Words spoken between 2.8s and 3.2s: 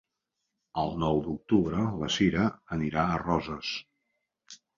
irà